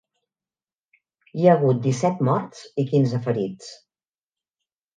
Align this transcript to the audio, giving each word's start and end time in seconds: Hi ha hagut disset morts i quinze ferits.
Hi 1.41 1.45
ha 1.49 1.53
hagut 1.59 1.83
disset 1.85 2.25
morts 2.31 2.65
i 2.85 2.89
quinze 2.93 3.23
ferits. 3.29 3.71